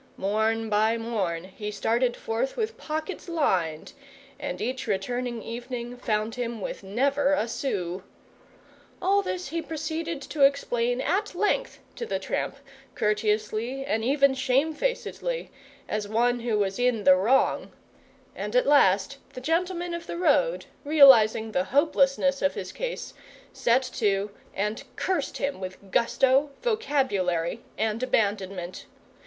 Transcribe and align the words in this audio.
Morn 0.17 0.67
by 0.67 0.97
morn 0.97 1.43
he 1.43 1.69
started 1.69 2.17
forth 2.17 2.57
with 2.57 2.75
pockets 2.75 3.29
lined; 3.29 3.93
and 4.39 4.59
each 4.59 4.87
returning 4.87 5.43
evening 5.43 5.95
found 5.95 6.33
him 6.33 6.59
with 6.59 6.81
never 6.81 7.33
a 7.33 7.47
sou. 7.47 8.01
All 8.99 9.21
this 9.21 9.49
he 9.49 9.61
proceeded 9.61 10.19
to 10.23 10.41
explain 10.41 11.01
at 11.01 11.35
length 11.35 11.77
to 11.97 12.07
the 12.07 12.17
tramp, 12.17 12.55
courteously 12.95 13.85
and 13.85 14.03
even 14.03 14.33
shamefacedly, 14.33 15.51
as 15.87 16.07
one 16.07 16.39
who 16.39 16.57
was 16.57 16.79
in 16.79 17.03
the 17.03 17.15
wrong; 17.15 17.71
and 18.35 18.55
at 18.55 18.65
last 18.65 19.19
the 19.33 19.39
gentleman 19.39 19.93
of 19.93 20.07
the 20.07 20.17
road, 20.17 20.65
realising 20.83 21.51
the 21.51 21.65
hopelessness 21.65 22.41
of 22.41 22.55
his 22.55 22.71
case, 22.71 23.13
set 23.53 23.83
to 23.83 24.31
and 24.55 24.83
cursed 24.95 25.37
him 25.37 25.59
with 25.59 25.91
gusto, 25.91 26.49
vocabulary, 26.63 27.61
and 27.77 28.01
abandonment. 28.01 28.87